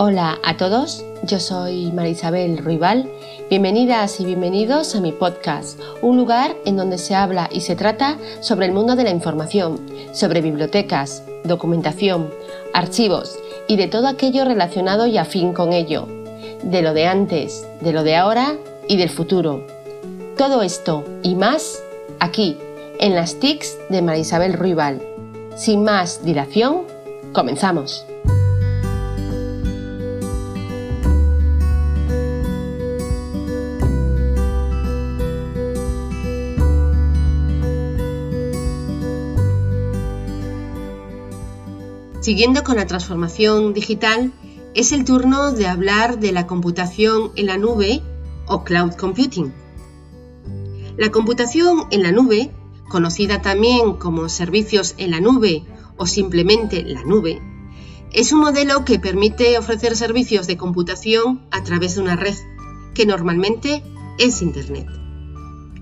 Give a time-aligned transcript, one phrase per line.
[0.00, 3.10] Hola a todos, yo soy Marisabel Ruibal.
[3.50, 8.16] Bienvenidas y bienvenidos a mi podcast, un lugar en donde se habla y se trata
[8.38, 9.80] sobre el mundo de la información,
[10.12, 12.30] sobre bibliotecas, documentación,
[12.72, 16.06] archivos y de todo aquello relacionado y afín con ello,
[16.62, 18.54] de lo de antes, de lo de ahora
[18.86, 19.66] y del futuro.
[20.36, 21.82] Todo esto y más
[22.20, 22.56] aquí,
[23.00, 25.02] en las TICs de Marisabel Ruibal.
[25.56, 26.82] Sin más dilación,
[27.32, 28.04] comenzamos.
[42.28, 44.34] Siguiendo con la transformación digital,
[44.74, 48.02] es el turno de hablar de la computación en la nube
[48.46, 49.50] o cloud computing.
[50.98, 52.50] La computación en la nube,
[52.90, 55.64] conocida también como servicios en la nube
[55.96, 57.40] o simplemente la nube,
[58.12, 62.36] es un modelo que permite ofrecer servicios de computación a través de una red,
[62.92, 63.82] que normalmente
[64.18, 64.86] es Internet.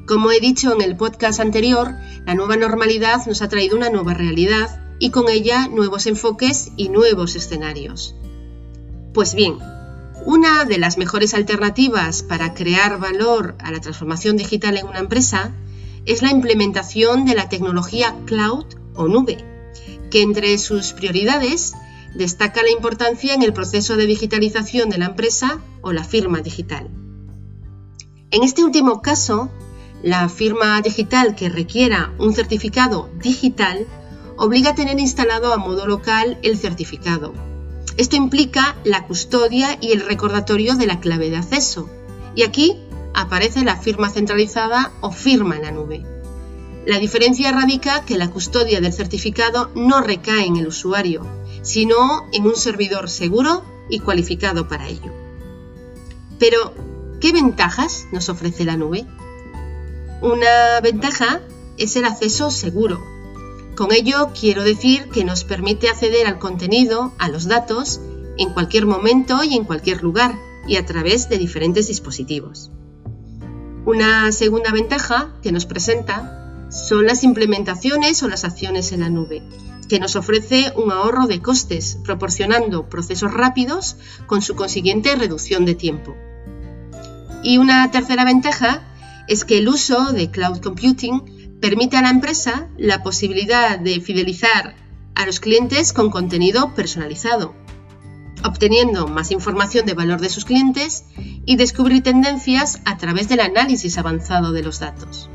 [0.06, 1.90] Como he dicho en el podcast anterior,
[2.24, 6.88] la nueva normalidad nos ha traído una nueva realidad y con ella nuevos enfoques y
[6.88, 8.14] nuevos escenarios.
[9.12, 9.58] Pues bien,
[10.24, 15.52] una de las mejores alternativas para crear valor a la transformación digital en una empresa
[16.04, 19.44] es la implementación de la tecnología cloud o nube,
[20.10, 21.74] que entre sus prioridades
[22.14, 26.88] destaca la importancia en el proceso de digitalización de la empresa o la firma digital.
[28.30, 29.50] En este último caso,
[30.02, 33.86] la firma digital que requiera un certificado digital
[34.36, 37.32] obliga a tener instalado a modo local el certificado.
[37.96, 41.88] Esto implica la custodia y el recordatorio de la clave de acceso.
[42.34, 42.78] Y aquí
[43.14, 46.04] aparece la firma centralizada o firma en la nube.
[46.84, 51.26] La diferencia radica que la custodia del certificado no recae en el usuario,
[51.62, 55.12] sino en un servidor seguro y cualificado para ello.
[56.38, 56.74] Pero,
[57.20, 59.06] ¿qué ventajas nos ofrece la nube?
[60.20, 61.40] Una ventaja
[61.78, 63.02] es el acceso seguro,
[63.76, 68.00] con ello quiero decir que nos permite acceder al contenido, a los datos,
[68.38, 70.34] en cualquier momento y en cualquier lugar
[70.66, 72.72] y a través de diferentes dispositivos.
[73.84, 79.42] Una segunda ventaja que nos presenta son las implementaciones o las acciones en la nube,
[79.88, 85.76] que nos ofrece un ahorro de costes, proporcionando procesos rápidos con su consiguiente reducción de
[85.76, 86.16] tiempo.
[87.44, 88.82] Y una tercera ventaja
[89.28, 94.76] es que el uso de cloud computing permite a la empresa la posibilidad de fidelizar
[95.14, 97.54] a los clientes con contenido personalizado,
[98.44, 101.04] obteniendo más información de valor de sus clientes
[101.44, 105.30] y descubrir tendencias a través del análisis avanzado de los datos.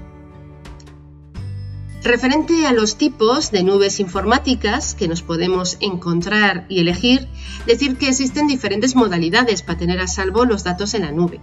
[2.03, 7.27] Referente a los tipos de nubes informáticas que nos podemos encontrar y elegir,
[7.67, 11.39] decir que existen diferentes modalidades para tener a salvo los datos en la nube.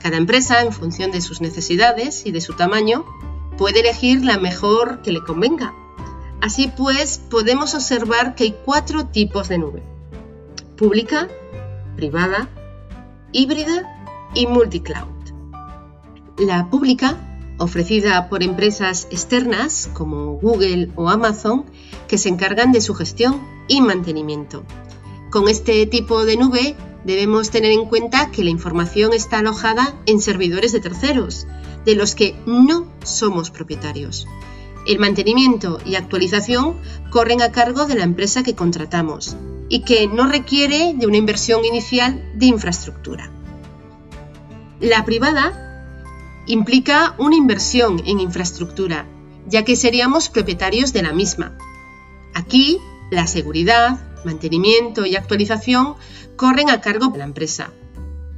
[0.00, 3.04] Cada empresa, en función de sus necesidades y de su tamaño,
[3.58, 5.74] puede elegir la mejor que le convenga.
[6.40, 9.82] Así pues, podemos observar que hay cuatro tipos de nube.
[10.76, 11.28] Pública,
[11.96, 12.48] privada,
[13.32, 15.08] híbrida y multicloud.
[16.38, 17.16] La pública,
[17.58, 21.64] ofrecida por empresas externas como Google o Amazon,
[22.06, 24.62] que se encargan de su gestión y mantenimiento.
[25.30, 30.20] Con este tipo de nube debemos tener en cuenta que la información está alojada en
[30.20, 31.48] servidores de terceros,
[31.88, 34.26] de los que no somos propietarios.
[34.86, 36.76] El mantenimiento y actualización
[37.08, 39.38] corren a cargo de la empresa que contratamos
[39.70, 43.32] y que no requiere de una inversión inicial de infraestructura.
[44.80, 49.06] La privada implica una inversión en infraestructura,
[49.46, 51.56] ya que seríamos propietarios de la misma.
[52.34, 52.76] Aquí,
[53.10, 55.94] la seguridad, mantenimiento y actualización
[56.36, 57.72] corren a cargo de la empresa.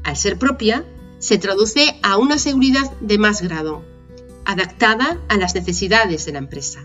[0.04, 0.84] Al ser propia,
[1.20, 3.84] se traduce a una seguridad de más grado,
[4.44, 6.80] adaptada a las necesidades de la empresa.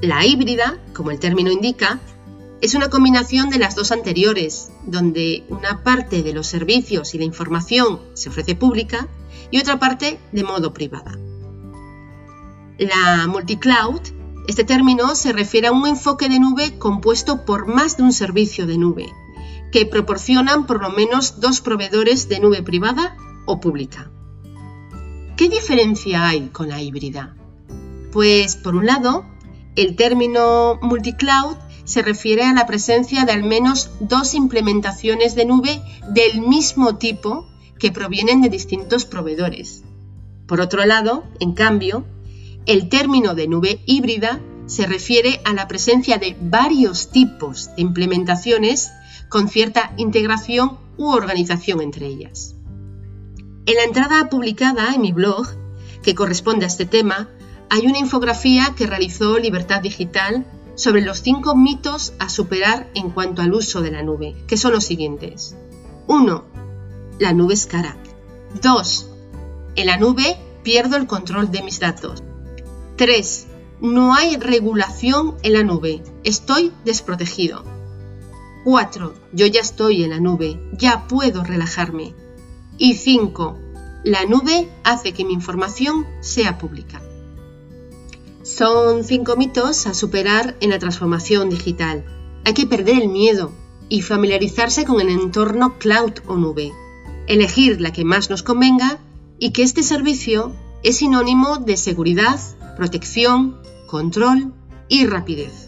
[0.00, 2.00] La híbrida, como el término indica,
[2.62, 7.24] es una combinación de las dos anteriores, donde una parte de los servicios y la
[7.24, 9.08] información se ofrece pública
[9.50, 11.18] y otra parte de modo privada.
[12.78, 14.00] La multicloud,
[14.48, 18.66] este término se refiere a un enfoque de nube compuesto por más de un servicio
[18.66, 19.12] de nube,
[19.72, 23.16] que proporcionan por lo menos dos proveedores de nube privada
[23.46, 24.10] o pública.
[25.36, 27.36] ¿Qué diferencia hay con la híbrida?
[28.12, 29.26] Pues por un lado,
[29.74, 35.82] el término multicloud se refiere a la presencia de al menos dos implementaciones de nube
[36.08, 37.46] del mismo tipo
[37.78, 39.84] que provienen de distintos proveedores.
[40.46, 42.04] Por otro lado, en cambio,
[42.66, 48.90] el término de nube híbrida se refiere a la presencia de varios tipos de implementaciones
[49.28, 52.54] con cierta integración u organización entre ellas.
[53.66, 55.46] En la entrada publicada en mi blog,
[56.02, 57.28] que corresponde a este tema,
[57.68, 60.46] hay una infografía que realizó Libertad Digital
[60.76, 64.72] sobre los cinco mitos a superar en cuanto al uso de la nube, que son
[64.72, 65.56] los siguientes.
[66.06, 66.44] 1.
[67.18, 67.96] La nube es cara.
[68.62, 69.10] 2.
[69.74, 72.22] En la nube pierdo el control de mis datos.
[72.96, 73.46] 3.
[73.80, 76.02] No hay regulación en la nube.
[76.24, 77.64] Estoy desprotegido.
[78.66, 79.14] 4.
[79.32, 80.60] Yo ya estoy en la nube.
[80.72, 82.16] Ya puedo relajarme.
[82.76, 83.56] Y 5.
[84.02, 87.00] La nube hace que mi información sea pública.
[88.42, 92.04] Son cinco mitos a superar en la transformación digital.
[92.44, 93.52] Hay que perder el miedo
[93.88, 96.72] y familiarizarse con el entorno cloud o nube.
[97.28, 98.98] Elegir la que más nos convenga
[99.38, 100.52] y que este servicio
[100.82, 102.40] es sinónimo de seguridad,
[102.76, 104.52] protección, control
[104.88, 105.65] y rapidez.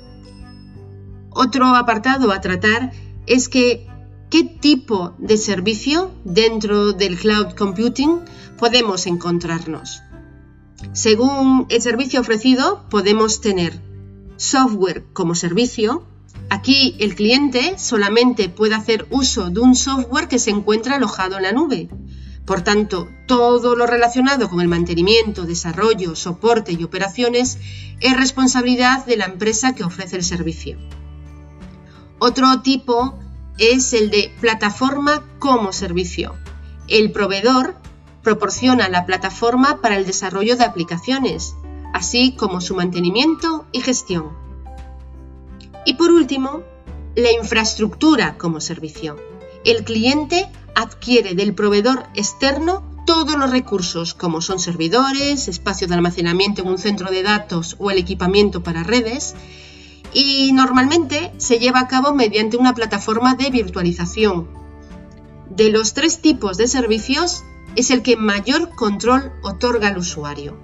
[1.40, 2.90] Otro apartado a tratar
[3.29, 3.87] es que
[4.29, 8.23] qué tipo de servicio dentro del cloud computing
[8.58, 10.02] podemos encontrarnos.
[10.93, 13.81] Según el servicio ofrecido, podemos tener
[14.37, 16.02] software como servicio.
[16.50, 21.44] Aquí el cliente solamente puede hacer uso de un software que se encuentra alojado en
[21.44, 21.88] la nube.
[22.46, 27.58] Por tanto, todo lo relacionado con el mantenimiento, desarrollo, soporte y operaciones
[28.00, 30.76] es responsabilidad de la empresa que ofrece el servicio.
[32.19, 33.15] Otro tipo
[33.59, 36.35] es el de plataforma como servicio.
[36.88, 37.76] El proveedor
[38.23, 41.55] proporciona la plataforma para el desarrollo de aplicaciones,
[41.94, 44.31] así como su mantenimiento y gestión.
[45.87, 46.62] Y por último,
[47.15, 49.17] la infraestructura como servicio.
[49.65, 56.62] El cliente adquiere del proveedor externo todos los recursos, como son servidores, espacio de almacenamiento
[56.62, 59.35] en un centro de datos o el equipamiento para redes,
[60.20, 64.49] y normalmente se lleva a cabo mediante una plataforma de virtualización.
[65.49, 67.44] De los tres tipos de servicios,
[67.76, 70.59] es el que mayor control otorga al usuario.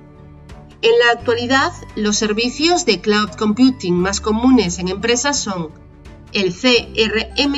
[0.82, 5.70] En la actualidad, los servicios de cloud computing más comunes en empresas son
[6.32, 7.54] el CRM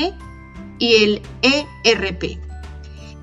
[0.79, 2.39] y el ERP.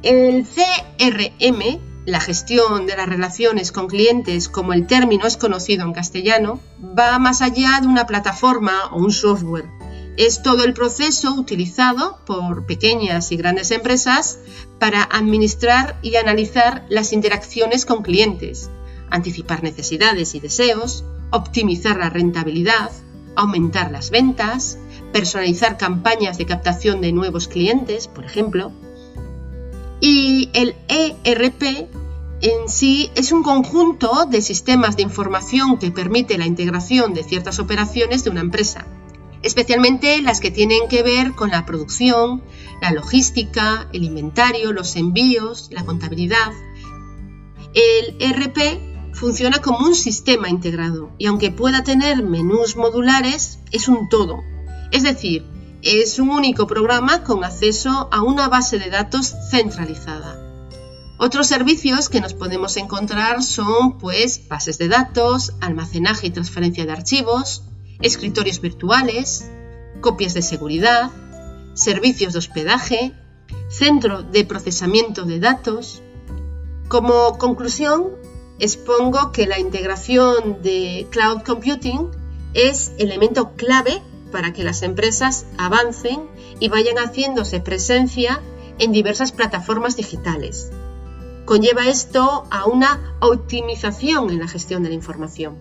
[0.02, 5.94] El CRM, la gestión de las relaciones con clientes como el término es conocido en
[5.94, 6.60] castellano,
[6.98, 9.70] va más allá de una plataforma o un software
[10.18, 14.40] es todo el proceso utilizado por pequeñas y grandes empresas
[14.80, 18.70] para administrar y analizar las interacciones con clientes,
[19.10, 22.92] anticipar necesidades y deseos, optimizar la rentabilidad,
[23.36, 24.78] aumentar las ventas,
[25.12, 28.72] personalizar campañas de captación de nuevos clientes, por ejemplo.
[30.06, 31.64] Y el ERP
[32.42, 37.60] en sí es un conjunto de sistemas de información que permite la integración de ciertas
[37.60, 38.86] operaciones de una empresa
[39.44, 42.42] especialmente las que tienen que ver con la producción,
[42.82, 46.52] la logística, el inventario, los envíos, la contabilidad.
[47.74, 54.10] El ERP funciona como un sistema integrado y aunque pueda tener menús modulares, es un
[54.10, 54.42] todo.
[54.92, 55.46] Es decir,
[55.84, 60.40] es un único programa con acceso a una base de datos centralizada.
[61.20, 66.94] Otros servicios que nos podemos encontrar son pues bases de datos, almacenaje y transferencia de
[66.94, 67.66] archivos,
[68.02, 69.52] escritorios virtuales,
[70.00, 71.12] copias de seguridad,
[71.74, 73.14] servicios de hospedaje,
[73.68, 76.02] centro de procesamiento de datos.
[76.88, 78.06] Como conclusión,
[78.58, 82.10] expongo que la integración de cloud computing
[82.54, 84.02] es elemento clave
[84.34, 86.24] para que las empresas avancen
[86.60, 88.42] y vayan haciéndose presencia
[88.80, 90.72] en diversas plataformas digitales.
[91.46, 95.60] Conlleva esto a una optimización en la gestión de la información.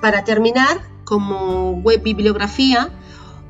[0.00, 2.90] Para terminar, como web bibliografía,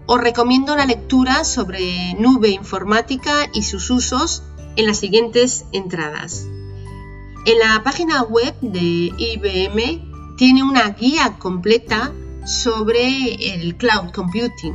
[0.06, 4.42] os recomiendo la lectura sobre nube informática y sus usos
[4.74, 6.44] en las siguientes entradas.
[7.44, 12.12] En la página web de IBM tiene una guía completa
[12.46, 14.74] sobre el cloud computing.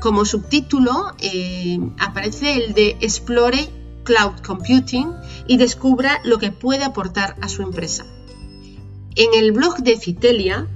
[0.00, 3.68] Como subtítulo eh, aparece el de Explore
[4.04, 5.12] Cloud Computing
[5.46, 8.04] y descubra lo que puede aportar a su empresa.
[9.14, 10.68] En el blog de Citelia